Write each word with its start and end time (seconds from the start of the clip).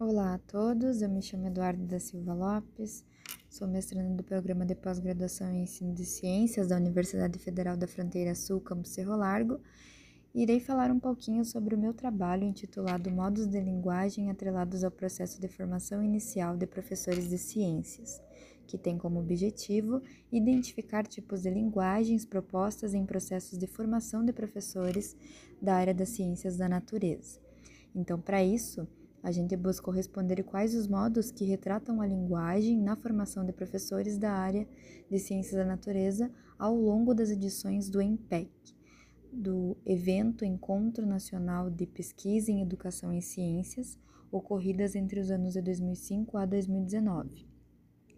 Olá 0.00 0.34
a 0.34 0.38
todos, 0.38 1.02
eu 1.02 1.08
me 1.08 1.20
chamo 1.20 1.48
Eduardo 1.48 1.84
da 1.84 1.98
Silva 1.98 2.32
Lopes, 2.32 3.04
sou 3.50 3.66
mestrando 3.66 4.14
do 4.14 4.22
Programa 4.22 4.64
de 4.64 4.76
Pós-Graduação 4.76 5.52
em 5.52 5.64
Ensino 5.64 5.92
de 5.92 6.04
Ciências 6.04 6.68
da 6.68 6.76
Universidade 6.76 7.36
Federal 7.36 7.76
da 7.76 7.88
Fronteira 7.88 8.32
Sul, 8.36 8.60
Campus 8.60 8.90
Cerro 8.90 9.16
Largo, 9.16 9.60
e 10.32 10.42
irei 10.42 10.60
falar 10.60 10.92
um 10.92 11.00
pouquinho 11.00 11.44
sobre 11.44 11.74
o 11.74 11.78
meu 11.78 11.92
trabalho 11.92 12.44
intitulado 12.44 13.10
Modos 13.10 13.48
de 13.48 13.60
Linguagem 13.60 14.30
atrelados 14.30 14.84
ao 14.84 14.90
processo 14.92 15.40
de 15.40 15.48
formação 15.48 16.00
inicial 16.00 16.56
de 16.56 16.64
professores 16.64 17.28
de 17.28 17.36
ciências, 17.36 18.22
que 18.68 18.78
tem 18.78 18.96
como 18.96 19.18
objetivo 19.18 20.00
identificar 20.30 21.08
tipos 21.08 21.42
de 21.42 21.50
linguagens 21.50 22.24
propostas 22.24 22.94
em 22.94 23.04
processos 23.04 23.58
de 23.58 23.66
formação 23.66 24.24
de 24.24 24.32
professores 24.32 25.16
da 25.60 25.74
área 25.74 25.92
das 25.92 26.10
ciências 26.10 26.56
da 26.56 26.68
natureza. 26.68 27.40
Então, 27.92 28.20
para 28.20 28.44
isso, 28.44 28.86
a 29.22 29.30
gente 29.32 29.56
buscou 29.56 29.92
responder 29.92 30.42
quais 30.42 30.74
os 30.74 30.86
modos 30.86 31.30
que 31.30 31.44
retratam 31.44 32.00
a 32.00 32.06
linguagem 32.06 32.80
na 32.80 32.96
formação 32.96 33.44
de 33.44 33.52
professores 33.52 34.16
da 34.16 34.30
área 34.30 34.66
de 35.10 35.18
ciências 35.18 35.56
da 35.56 35.64
natureza 35.64 36.30
ao 36.58 36.74
longo 36.74 37.14
das 37.14 37.30
edições 37.30 37.88
do 37.88 38.00
EMPEC, 38.00 38.50
do 39.32 39.76
evento 39.84 40.44
Encontro 40.44 41.06
Nacional 41.06 41.70
de 41.70 41.86
Pesquisa 41.86 42.50
em 42.50 42.62
Educação 42.62 43.12
em 43.12 43.20
Ciências, 43.20 43.98
ocorridas 44.30 44.94
entre 44.94 45.20
os 45.20 45.30
anos 45.30 45.54
de 45.54 45.62
2005 45.62 46.36
a 46.36 46.46
2019. 46.46 47.46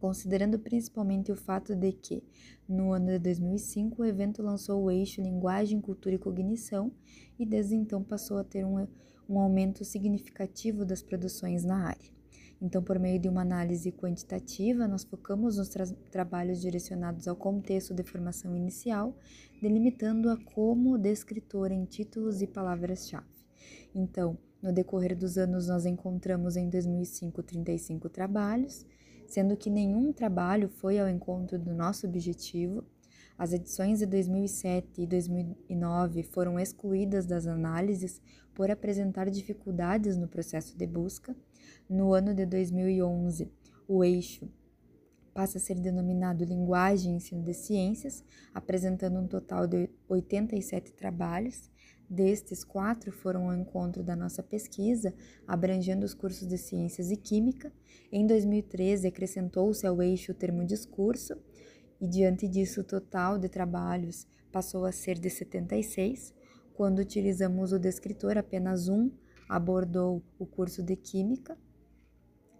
Considerando 0.00 0.58
principalmente 0.58 1.30
o 1.30 1.36
fato 1.36 1.76
de 1.76 1.92
que, 1.92 2.24
no 2.68 2.92
ano 2.92 3.06
de 3.06 3.18
2005, 3.20 4.02
o 4.02 4.04
evento 4.04 4.42
lançou 4.42 4.82
o 4.82 4.90
eixo 4.90 5.22
Linguagem, 5.22 5.80
Cultura 5.80 6.16
e 6.16 6.18
Cognição 6.18 6.92
e 7.38 7.46
desde 7.46 7.76
então 7.76 8.02
passou 8.02 8.38
a 8.38 8.44
ter 8.44 8.64
um 8.64 8.84
um 9.32 9.40
aumento 9.40 9.84
significativo 9.84 10.84
das 10.84 11.02
produções 11.02 11.64
na 11.64 11.86
área. 11.86 12.12
Então, 12.60 12.82
por 12.82 12.98
meio 12.98 13.18
de 13.18 13.28
uma 13.28 13.40
análise 13.40 13.90
quantitativa, 13.90 14.86
nós 14.86 15.02
focamos 15.02 15.56
nos 15.56 15.68
tra 15.68 15.86
trabalhos 16.10 16.60
direcionados 16.60 17.26
ao 17.26 17.34
contexto 17.34 17.92
de 17.94 18.04
formação 18.04 18.54
inicial, 18.54 19.16
delimitando-a 19.60 20.36
como 20.36 20.98
descritor 20.98 21.72
em 21.72 21.84
títulos 21.84 22.42
e 22.42 22.46
palavras-chave. 22.46 23.26
Então, 23.94 24.38
no 24.62 24.72
decorrer 24.72 25.16
dos 25.16 25.38
anos, 25.38 25.66
nós 25.66 25.86
encontramos 25.86 26.56
em 26.56 26.68
2005 26.68 27.42
35 27.42 28.08
trabalhos, 28.08 28.86
sendo 29.26 29.56
que 29.56 29.70
nenhum 29.70 30.12
trabalho 30.12 30.68
foi 30.68 31.00
ao 31.00 31.08
encontro 31.08 31.58
do 31.58 31.74
nosso 31.74 32.06
objetivo, 32.06 32.84
as 33.42 33.52
edições 33.52 33.98
de 33.98 34.06
2007 34.06 35.02
e 35.02 35.04
2009 35.04 36.22
foram 36.22 36.60
excluídas 36.60 37.26
das 37.26 37.44
análises 37.44 38.22
por 38.54 38.70
apresentar 38.70 39.28
dificuldades 39.28 40.16
no 40.16 40.28
processo 40.28 40.78
de 40.78 40.86
busca. 40.86 41.34
No 41.90 42.14
ano 42.14 42.32
de 42.32 42.46
2011, 42.46 43.50
o 43.88 44.04
eixo 44.04 44.48
passa 45.34 45.58
a 45.58 45.60
ser 45.60 45.80
denominado 45.80 46.44
Linguagem 46.44 47.14
e 47.14 47.16
Ensino 47.16 47.42
de 47.42 47.52
Ciências, 47.52 48.22
apresentando 48.54 49.18
um 49.18 49.26
total 49.26 49.66
de 49.66 49.90
87 50.08 50.92
trabalhos. 50.92 51.68
Destes, 52.08 52.62
quatro 52.62 53.10
foram 53.10 53.50
ao 53.50 53.56
encontro 53.56 54.04
da 54.04 54.14
nossa 54.14 54.40
pesquisa, 54.40 55.12
abrangendo 55.48 56.06
os 56.06 56.14
cursos 56.14 56.46
de 56.46 56.58
Ciências 56.58 57.10
e 57.10 57.16
Química. 57.16 57.72
Em 58.12 58.24
2013, 58.24 59.08
acrescentou-se 59.08 59.84
ao 59.84 60.00
eixo 60.00 60.30
o 60.30 60.34
termo 60.34 60.64
discurso, 60.64 61.34
e 62.02 62.08
diante 62.08 62.48
disso 62.48 62.80
o 62.80 62.84
total 62.84 63.38
de 63.38 63.48
trabalhos 63.48 64.26
passou 64.50 64.84
a 64.84 64.90
ser 64.90 65.16
de 65.20 65.30
76. 65.30 66.34
Quando 66.74 66.98
utilizamos 66.98 67.72
o 67.72 67.78
descritor, 67.78 68.36
apenas 68.36 68.88
um 68.88 69.08
abordou 69.48 70.20
o 70.36 70.44
curso 70.44 70.82
de 70.82 70.96
Química. 70.96 71.56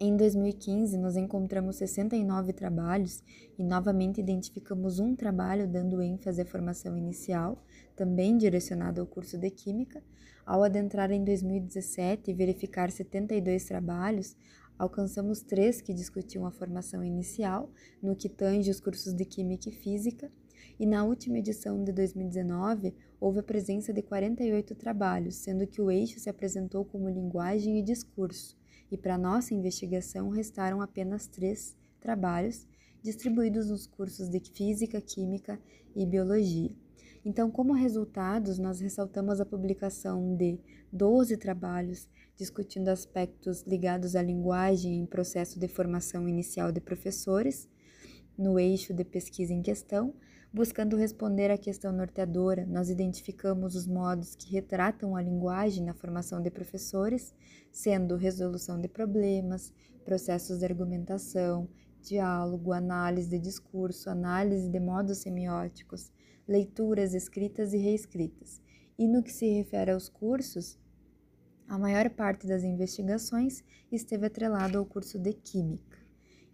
Em 0.00 0.16
2015, 0.16 0.98
nós 0.98 1.16
encontramos 1.16 1.76
69 1.76 2.52
trabalhos 2.52 3.22
e 3.56 3.62
novamente 3.62 4.20
identificamos 4.20 4.98
um 4.98 5.14
trabalho 5.14 5.68
dando 5.68 6.02
ênfase 6.02 6.42
à 6.42 6.44
formação 6.44 6.96
inicial, 6.96 7.64
também 7.94 8.36
direcionado 8.36 9.00
ao 9.00 9.06
curso 9.06 9.38
de 9.38 9.50
Química. 9.50 10.02
Ao 10.44 10.64
adentrar 10.64 11.12
em 11.12 11.22
2017 11.22 12.30
e 12.30 12.34
verificar 12.34 12.90
72 12.90 13.66
trabalhos, 13.66 14.34
Alcançamos 14.78 15.42
três 15.42 15.80
que 15.80 15.92
discutiam 15.92 16.46
a 16.46 16.52
formação 16.52 17.02
inicial, 17.02 17.68
no 18.00 18.14
que 18.14 18.28
tange 18.28 18.70
os 18.70 18.78
cursos 18.78 19.12
de 19.12 19.24
Química 19.24 19.68
e 19.68 19.72
Física, 19.72 20.30
e 20.78 20.86
na 20.86 21.04
última 21.04 21.38
edição 21.38 21.82
de 21.82 21.90
2019 21.90 22.94
houve 23.20 23.40
a 23.40 23.42
presença 23.42 23.92
de 23.92 24.02
48 24.02 24.76
trabalhos, 24.76 25.34
sendo 25.34 25.66
que 25.66 25.82
o 25.82 25.90
eixo 25.90 26.20
se 26.20 26.30
apresentou 26.30 26.84
como 26.84 27.08
linguagem 27.08 27.78
e 27.78 27.82
discurso, 27.82 28.56
e 28.90 28.96
para 28.96 29.18
nossa 29.18 29.52
investigação 29.52 30.28
restaram 30.28 30.80
apenas 30.80 31.26
três 31.26 31.76
trabalhos, 32.00 32.64
distribuídos 33.02 33.68
nos 33.68 33.86
cursos 33.86 34.28
de 34.28 34.38
Física, 34.38 35.00
Química 35.00 35.60
e 35.96 36.06
Biologia. 36.06 36.70
Então, 37.24 37.50
como 37.50 37.72
resultados, 37.72 38.58
nós 38.58 38.80
ressaltamos 38.80 39.40
a 39.40 39.44
publicação 39.44 40.36
de 40.36 40.60
12 40.92 41.36
trabalhos 41.36 42.08
discutindo 42.38 42.88
aspectos 42.88 43.62
ligados 43.62 44.14
à 44.14 44.22
linguagem 44.22 45.00
em 45.00 45.04
processo 45.04 45.58
de 45.58 45.66
formação 45.66 46.28
inicial 46.28 46.70
de 46.70 46.80
professores, 46.80 47.68
no 48.38 48.60
eixo 48.60 48.94
de 48.94 49.02
pesquisa 49.02 49.52
em 49.52 49.60
questão, 49.60 50.14
buscando 50.52 50.96
responder 50.96 51.50
à 51.50 51.58
questão 51.58 51.90
norteadora, 51.90 52.64
nós 52.64 52.90
identificamos 52.90 53.74
os 53.74 53.88
modos 53.88 54.36
que 54.36 54.52
retratam 54.52 55.16
a 55.16 55.20
linguagem 55.20 55.84
na 55.84 55.92
formação 55.92 56.40
de 56.40 56.48
professores, 56.48 57.34
sendo 57.72 58.14
resolução 58.14 58.80
de 58.80 58.86
problemas, 58.86 59.74
processos 60.04 60.60
de 60.60 60.64
argumentação, 60.64 61.68
diálogo, 62.00 62.72
análise 62.72 63.28
de 63.28 63.40
discurso, 63.40 64.08
análise 64.08 64.70
de 64.70 64.78
modos 64.78 65.18
semióticos, 65.18 66.12
leituras 66.46 67.14
escritas 67.14 67.72
e 67.72 67.78
reescritas. 67.78 68.62
E 68.96 69.08
no 69.08 69.24
que 69.24 69.32
se 69.32 69.48
refere 69.48 69.90
aos 69.90 70.08
cursos, 70.08 70.78
a 71.68 71.78
maior 71.78 72.08
parte 72.10 72.46
das 72.46 72.64
investigações 72.64 73.62
esteve 73.92 74.26
atrelado 74.26 74.78
ao 74.78 74.86
curso 74.86 75.18
de 75.18 75.32
Química. 75.32 75.98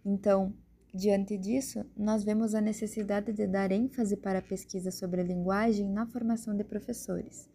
Então, 0.05 0.53
diante 0.93 1.37
disso, 1.37 1.85
nós 1.95 2.23
vemos 2.23 2.53
a 2.53 2.61
necessidade 2.61 3.31
de 3.33 3.47
dar 3.47 3.71
ênfase 3.71 4.17
para 4.17 4.39
a 4.39 4.41
pesquisa 4.41 4.91
sobre 4.91 5.21
a 5.21 5.23
linguagem 5.23 5.89
na 5.89 6.05
formação 6.05 6.55
de 6.55 6.63
professores, 6.63 7.49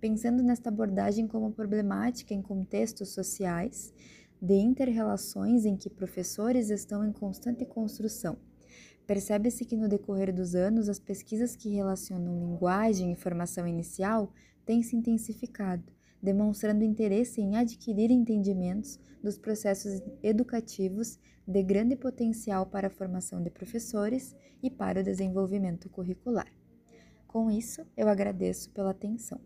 pensando 0.00 0.42
nesta 0.42 0.68
abordagem 0.68 1.26
como 1.28 1.52
problemática 1.52 2.34
em 2.34 2.42
contextos 2.42 3.10
sociais, 3.10 3.92
de 4.40 4.54
interrelações 4.54 5.64
em 5.64 5.76
que 5.76 5.88
professores 5.88 6.70
estão 6.70 7.04
em 7.04 7.12
constante 7.12 7.64
construção 7.64 8.36
Percebe-se 9.06 9.64
que 9.64 9.76
no 9.76 9.88
decorrer 9.88 10.32
dos 10.32 10.54
anos 10.54 10.88
as 10.88 10.98
pesquisas 10.98 11.56
que 11.56 11.68
relacionam 11.68 12.38
linguagem 12.38 13.12
e 13.12 13.16
formação 13.16 13.66
inicial 13.66 14.32
têm 14.64 14.82
se 14.82 14.94
intensificado, 14.94 15.84
demonstrando 16.22 16.84
interesse 16.84 17.40
em 17.40 17.56
adquirir 17.56 18.10
entendimentos 18.10 18.98
dos 19.22 19.36
processos 19.36 20.00
educativos 20.22 21.18
de 21.46 21.62
grande 21.62 21.96
potencial 21.96 22.66
para 22.66 22.86
a 22.86 22.90
formação 22.90 23.42
de 23.42 23.50
professores 23.50 24.36
e 24.62 24.70
para 24.70 25.00
o 25.00 25.04
desenvolvimento 25.04 25.90
curricular. 25.90 26.50
Com 27.26 27.50
isso, 27.50 27.84
eu 27.96 28.08
agradeço 28.08 28.70
pela 28.70 28.90
atenção. 28.90 29.40